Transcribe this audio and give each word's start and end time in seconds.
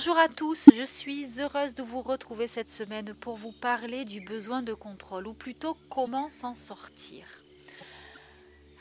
Bonjour 0.00 0.16
à 0.16 0.28
tous, 0.28 0.64
je 0.74 0.82
suis 0.82 1.42
heureuse 1.42 1.74
de 1.74 1.82
vous 1.82 2.00
retrouver 2.00 2.46
cette 2.46 2.70
semaine 2.70 3.12
pour 3.12 3.36
vous 3.36 3.52
parler 3.52 4.06
du 4.06 4.22
besoin 4.22 4.62
de 4.62 4.72
contrôle, 4.72 5.26
ou 5.26 5.34
plutôt 5.34 5.76
comment 5.90 6.30
s'en 6.30 6.54
sortir. 6.54 7.26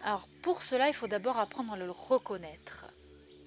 Alors 0.01 0.29
pour 0.41 0.61
cela, 0.61 0.87
il 0.87 0.93
faut 0.93 1.09
d'abord 1.09 1.37
apprendre 1.37 1.73
à 1.73 1.77
le 1.77 1.91
reconnaître. 1.91 2.85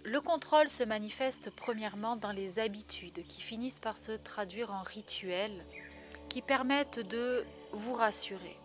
Le 0.05 0.21
contrôle 0.21 0.69
se 0.69 0.85
manifeste 0.85 1.49
premièrement 1.49 2.17
dans 2.17 2.33
les 2.33 2.59
habitudes 2.59 3.27
qui 3.27 3.41
finissent 3.41 3.81
par 3.81 3.97
se 3.97 4.13
traduire 4.13 4.71
en 4.71 4.83
rituels 4.83 5.65
qui 6.29 6.43
permettent 6.43 7.01
de 7.01 7.43
vous 7.73 7.95
rassurer. 7.95 8.62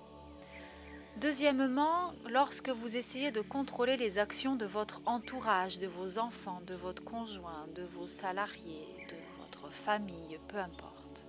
Deuxièmement, 1.21 2.13
lorsque 2.29 2.69
vous 2.69 2.95
essayez 2.95 3.31
de 3.31 3.41
contrôler 3.41 3.97
les 3.97 4.19
actions 4.19 4.55
de 4.55 4.67
votre 4.67 5.01
entourage, 5.07 5.79
de 5.79 5.87
vos 5.87 6.19
enfants, 6.19 6.61
de 6.67 6.75
votre 6.75 7.03
conjoint, 7.03 7.65
de 7.75 7.81
vos 7.81 8.07
salariés, 8.07 8.87
de 9.09 9.15
votre 9.39 9.73
famille, 9.73 10.39
peu 10.47 10.57
importe. 10.57 11.25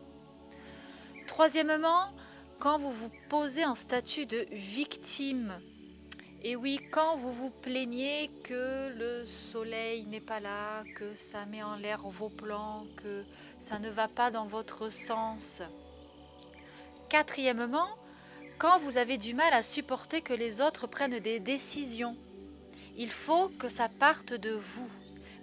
Troisièmement, 1.26 2.12
quand 2.58 2.78
vous 2.78 2.92
vous 2.92 3.10
posez 3.30 3.64
en 3.64 3.74
statut 3.74 4.26
de 4.26 4.46
victime. 4.50 5.58
Et 6.42 6.54
oui, 6.54 6.80
quand 6.92 7.16
vous 7.16 7.32
vous 7.32 7.52
plaignez 7.62 8.30
que 8.44 8.90
le 8.90 9.24
soleil 9.24 10.04
n'est 10.06 10.20
pas 10.20 10.38
là, 10.38 10.84
que 10.96 11.14
ça 11.14 11.46
met 11.46 11.62
en 11.62 11.76
l'air 11.76 12.02
vos 12.02 12.28
plans, 12.28 12.84
que 12.96 13.24
ça 13.58 13.78
ne 13.78 13.88
va 13.88 14.06
pas 14.06 14.30
dans 14.30 14.46
votre 14.46 14.92
sens. 14.92 15.62
Quatrièmement, 17.08 17.88
quand 18.58 18.78
vous 18.80 18.98
avez 18.98 19.18
du 19.18 19.34
mal 19.34 19.54
à 19.54 19.62
supporter 19.62 20.20
que 20.20 20.32
les 20.32 20.60
autres 20.60 20.88
prennent 20.88 21.20
des 21.20 21.38
décisions. 21.38 22.16
Il 22.96 23.10
faut 23.10 23.48
que 23.48 23.68
ça 23.68 23.88
parte 23.88 24.34
de 24.34 24.50
vous, 24.50 24.90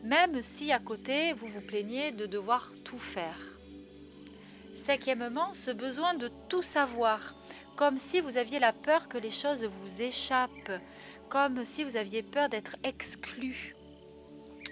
même 0.03 0.41
si 0.41 0.73
à 0.73 0.79
côté 0.79 1.31
vous 1.33 1.47
vous 1.47 1.61
plaignez 1.61 2.11
de 2.11 2.25
devoir 2.25 2.71
tout 2.83 2.99
faire. 2.99 3.39
Cinquièmement, 4.75 5.53
ce 5.53 5.71
besoin 5.71 6.13
de 6.15 6.29
tout 6.49 6.61
savoir, 6.61 7.33
comme 7.77 7.97
si 7.97 8.19
vous 8.19 8.37
aviez 8.37 8.59
la 8.59 8.73
peur 8.73 9.07
que 9.07 9.17
les 9.17 9.31
choses 9.31 9.63
vous 9.63 10.01
échappent, 10.01 10.81
comme 11.29 11.63
si 11.63 11.85
vous 11.85 11.95
aviez 11.95 12.21
peur 12.21 12.49
d'être 12.49 12.75
exclu. 12.83 13.75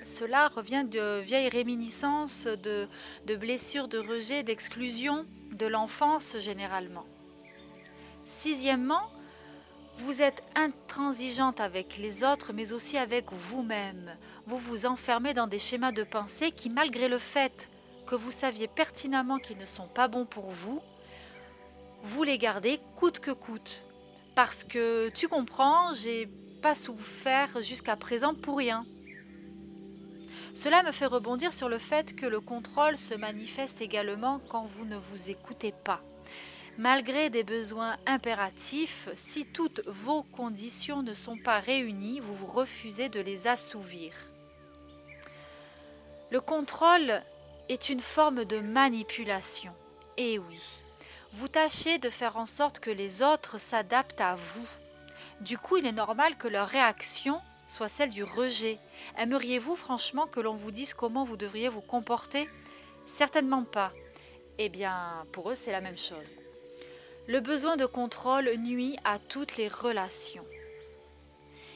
Cela 0.03 0.49
revient 0.49 0.83
de 0.85 1.21
vieilles 1.21 1.47
réminiscences 1.47 2.47
de, 2.47 2.89
de 3.25 3.35
blessures, 3.37 3.87
de 3.87 3.99
rejet, 3.99 4.43
d'exclusion 4.43 5.25
de 5.53 5.65
l'enfance 5.65 6.35
généralement. 6.39 7.05
Sixièmement, 8.25 9.09
vous 9.97 10.21
êtes 10.21 10.43
intransigeante 10.55 11.59
avec 11.59 11.97
les 11.97 12.23
autres, 12.23 12.51
mais 12.53 12.73
aussi 12.73 12.97
avec 12.97 13.31
vous-même. 13.31 14.15
Vous 14.47 14.57
vous 14.57 14.85
enfermez 14.85 15.33
dans 15.33 15.47
des 15.47 15.59
schémas 15.59 15.91
de 15.91 16.03
pensée 16.03 16.51
qui, 16.51 16.69
malgré 16.69 17.09
le 17.09 17.19
fait 17.19 17.69
que 18.07 18.15
vous 18.15 18.31
saviez 18.31 18.67
pertinemment 18.67 19.37
qu'ils 19.37 19.57
ne 19.57 19.65
sont 19.65 19.87
pas 19.87 20.07
bons 20.07 20.25
pour 20.25 20.49
vous, 20.49 20.81
vous 22.03 22.23
les 22.23 22.37
gardez 22.37 22.79
coûte 22.95 23.19
que 23.19 23.31
coûte. 23.31 23.83
Parce 24.35 24.63
que 24.63 25.09
tu 25.09 25.27
comprends, 25.27 25.93
j'ai 25.93 26.27
pas 26.61 26.75
souffert 26.75 27.61
jusqu'à 27.61 27.95
présent 27.95 28.33
pour 28.33 28.57
rien. 28.57 28.85
Cela 30.53 30.83
me 30.83 30.91
fait 30.91 31.05
rebondir 31.05 31.51
sur 31.51 31.69
le 31.69 31.77
fait 31.77 32.15
que 32.15 32.25
le 32.25 32.39
contrôle 32.39 32.97
se 32.97 33.13
manifeste 33.13 33.81
également 33.81 34.39
quand 34.49 34.65
vous 34.65 34.85
ne 34.85 34.97
vous 34.97 35.29
écoutez 35.29 35.73
pas. 35.83 36.01
Malgré 36.79 37.29
des 37.29 37.43
besoins 37.43 37.97
impératifs, 38.07 39.07
si 39.13 39.45
toutes 39.45 39.81
vos 39.85 40.23
conditions 40.23 41.03
ne 41.03 41.13
sont 41.13 41.37
pas 41.37 41.59
réunies, 41.59 42.19
vous 42.19 42.33
vous 42.33 42.47
refusez 42.47 43.09
de 43.09 43.19
les 43.19 43.45
assouvir. 43.47 44.13
Le 46.31 46.41
contrôle 46.41 47.21
est 47.69 47.89
une 47.89 47.99
forme 47.99 48.45
de 48.45 48.57
manipulation. 48.57 49.71
Et 50.17 50.39
oui, 50.39 50.79
vous 51.33 51.47
tâchez 51.47 51.99
de 51.99 52.09
faire 52.09 52.37
en 52.37 52.47
sorte 52.47 52.79
que 52.79 52.89
les 52.89 53.21
autres 53.21 53.59
s'adaptent 53.59 54.21
à 54.21 54.33
vous. 54.33 54.67
Du 55.41 55.59
coup, 55.59 55.77
il 55.77 55.85
est 55.85 55.91
normal 55.91 56.35
que 56.37 56.47
leur 56.47 56.67
réaction 56.67 57.39
soit 57.67 57.89
celle 57.89 58.09
du 58.09 58.23
rejet. 58.23 58.79
Aimeriez-vous 59.19 59.75
franchement 59.75 60.25
que 60.25 60.39
l'on 60.39 60.55
vous 60.55 60.71
dise 60.71 60.95
comment 60.95 61.23
vous 61.23 61.37
devriez 61.37 61.69
vous 61.69 61.81
comporter? 61.81 62.49
Certainement 63.05 63.63
pas. 63.63 63.91
Eh 64.57 64.69
bien, 64.69 65.25
pour 65.33 65.51
eux, 65.51 65.55
c'est 65.55 65.71
la 65.71 65.81
même 65.81 65.97
chose. 65.97 66.39
Le 67.25 67.39
besoin 67.39 67.77
de 67.77 67.85
contrôle 67.85 68.51
nuit 68.57 68.97
à 69.05 69.17
toutes 69.17 69.55
les 69.55 69.69
relations. 69.69 70.43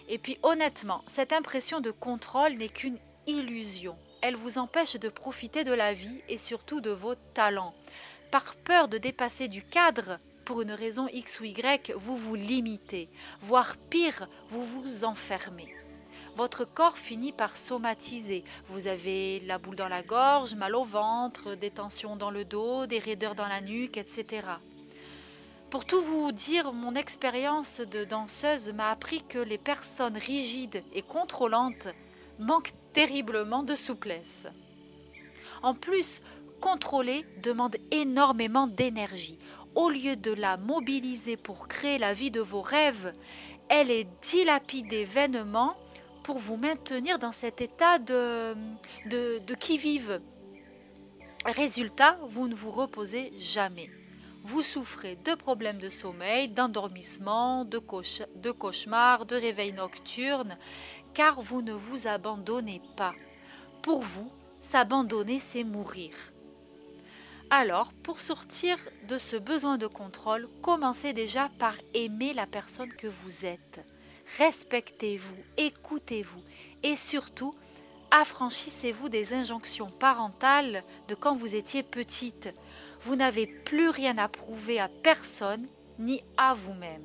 Et 0.10 0.18
puis 0.18 0.38
honnêtement, 0.44 1.02
cette 1.08 1.32
impression 1.32 1.80
de 1.80 1.92
contrôle 1.92 2.54
n'est 2.54 2.68
qu'une 2.68 2.98
illusion. 3.28 3.98
Elle 4.22 4.36
vous 4.36 4.58
empêche 4.58 4.96
de 4.96 5.08
profiter 5.08 5.64
de 5.64 5.72
la 5.72 5.94
vie 5.94 6.22
et 6.28 6.38
surtout 6.38 6.82
de 6.82 6.90
vos 6.90 7.16
talents. 7.34 7.74
Par 8.30 8.56
peur 8.56 8.90
de 8.90 8.98
dépasser 8.98 9.48
du 9.48 9.64
cadre, 9.64 10.20
pour 10.44 10.62
une 10.62 10.74
raison 10.74 11.08
X 11.14 11.40
ou 11.40 11.46
Y, 11.46 11.94
vous 11.96 12.18
vous 12.18 12.36
limitez, 12.36 13.08
voire 13.42 13.78
pire, 13.90 14.28
vous 14.50 14.66
vous 14.66 15.06
enfermez. 15.06 15.74
Votre 16.36 16.66
corps 16.66 16.98
finit 16.98 17.32
par 17.32 17.56
somatiser. 17.56 18.44
Vous 18.68 18.88
avez 18.88 19.40
la 19.42 19.60
boule 19.60 19.78
dans 19.78 19.88
la 19.88 20.04
gorge, 20.04 20.56
mal 20.56 20.76
au 20.76 20.84
ventre, 20.84 21.56
des 21.56 21.72
tensions 21.72 22.18
dans 22.18 22.32
le 22.32 22.44
dos, 22.44 22.86
des 22.86 23.00
raideurs 23.00 23.34
dans 23.34 23.48
la 23.48 23.62
nuque, 23.62 23.98
etc. 23.98 24.42
Pour 25.70 25.84
tout 25.84 26.02
vous 26.02 26.32
dire, 26.32 26.72
mon 26.72 26.96
expérience 26.96 27.82
de 27.82 28.06
danseuse 28.06 28.72
m'a 28.72 28.90
appris 28.90 29.22
que 29.24 29.40
les 29.40 29.58
personnes 29.58 30.18
rigides 30.18 30.82
et 30.94 31.02
contrôlantes 31.02 31.90
manquent 32.40 32.72
terriblement 32.94 33.64
de 33.64 33.76
souplesse. 33.76 34.48
En 35.62 35.74
plus, 35.74 36.22
contrôler 36.62 37.26
demande 37.44 37.76
énormément 37.92 38.68
d'énergie. 38.68 39.38
Au 39.76 39.90
lieu 39.90 40.16
de 40.16 40.32
la 40.32 40.56
mobiliser 40.56 41.36
pour 41.36 41.68
créer 41.68 41.98
la 41.98 42.14
vie 42.14 42.32
de 42.32 42.42
vos 42.42 42.62
rêves, 42.62 43.14
elle 43.68 43.92
est 43.92 44.08
dilapidée 44.22 45.04
vainement 45.04 45.76
pour 46.24 46.40
vous 46.40 46.56
maintenir 46.56 47.20
dans 47.20 47.34
cet 47.34 47.60
état 47.60 48.00
de, 48.00 48.56
qui-vive. 49.60 50.22
Résultat, 51.46 52.18
vous 52.28 52.48
ne 52.48 52.56
vous 52.56 52.72
reposez 52.72 53.32
jamais 53.38 53.90
vous 54.48 54.64
souffrez 54.64 55.18
de 55.26 55.36
problèmes 55.36 55.80
de 55.80 55.90
sommeil, 55.90 56.48
d'endormissement, 56.48 57.66
de, 57.66 57.82
de 58.36 58.52
cauchemars, 58.52 59.26
de 59.26 59.36
réveils 59.36 59.74
nocturnes, 59.74 60.58
car 61.14 61.42
vous 61.42 61.62
ne 61.62 61.74
vous 61.74 62.08
abandonnez 62.08 62.82
pas. 62.96 63.14
Pour 63.82 64.00
vous, 64.00 64.32
s'abandonner, 64.62 65.40
c'est 65.40 65.66
mourir. 65.66 66.14
Alors, 67.50 67.92
pour 68.04 68.22
sortir 68.22 68.78
de 69.10 69.18
ce 69.18 69.36
besoin 69.36 69.78
de 69.78 69.88
contrôle, 69.88 70.48
commencez 70.62 71.12
déjà 71.12 71.50
par 71.60 71.76
aimer 71.94 72.32
la 72.32 72.46
personne 72.46 72.94
que 72.94 73.08
vous 73.08 73.46
êtes. 73.46 73.82
Respectez-vous, 74.38 75.36
écoutez-vous 75.58 76.42
et 76.84 76.96
surtout, 76.96 77.54
affranchissez-vous 78.12 79.10
des 79.10 79.34
injonctions 79.34 79.90
parentales 79.90 80.84
de 81.10 81.16
quand 81.16 81.36
vous 81.36 81.56
étiez 81.56 81.84
petite 81.84 82.50
vous 83.02 83.16
n'avez 83.16 83.48
plus 83.66 83.90
rien 83.90 84.18
à 84.18 84.28
prouver 84.28 84.80
à 84.80 84.90
personne 85.04 85.66
ni 86.00 86.22
à 86.38 86.54
vous-même. 86.54 87.02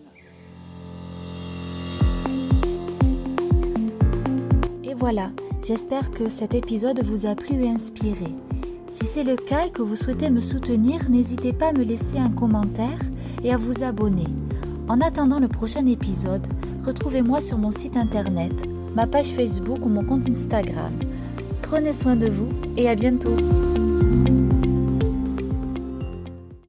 Et 4.84 4.94
voilà, 4.94 5.30
j'espère 5.64 6.10
que 6.10 6.28
cet 6.28 6.54
épisode 6.54 7.02
vous 7.02 7.26
a 7.26 7.34
plu 7.34 7.64
et 7.64 7.70
inspiré. 7.70 8.34
Si 8.90 9.06
c'est 9.06 9.24
le 9.24 9.36
cas 9.36 9.66
et 9.66 9.70
que 9.70 9.80
vous 9.80 9.96
souhaitez 9.96 10.28
me 10.28 10.40
soutenir, 10.40 11.08
n'hésitez 11.08 11.54
pas 11.54 11.68
à 11.68 11.72
me 11.72 11.82
laisser 11.82 12.18
un 12.18 12.30
commentaire 12.30 12.98
et 13.42 13.52
à 13.52 13.56
vous 13.56 13.82
abonner. 13.82 14.26
En 14.88 15.00
attendant 15.00 15.40
le 15.40 15.48
prochain 15.48 15.86
épisode, 15.86 16.46
retrouvez-moi 16.84 17.40
sur 17.40 17.56
mon 17.56 17.70
site 17.70 17.96
internet, 17.96 18.52
ma 18.94 19.06
page 19.06 19.30
Facebook 19.30 19.86
ou 19.86 19.88
mon 19.88 20.04
compte 20.04 20.28
Instagram. 20.28 20.92
Prenez 21.62 21.94
soin 21.94 22.16
de 22.16 22.28
vous 22.28 22.50
et 22.76 22.90
à 22.90 22.94
bientôt 22.94 23.36